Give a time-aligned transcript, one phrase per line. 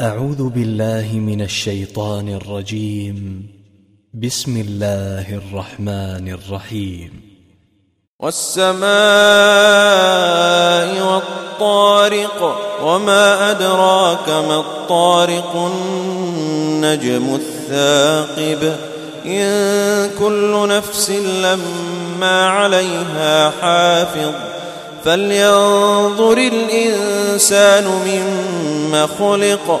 [0.00, 3.46] أعوذ بالله من الشيطان الرجيم.
[4.14, 7.10] بسم الله الرحمن الرحيم.
[8.20, 8.82] والسماء
[11.12, 18.76] والطارق وما أدراك ما الطارق النجم الثاقب.
[19.26, 24.32] إن كل نفس لما عليها حافظ.
[25.04, 29.80] فلينظر الإنسان مما خلق.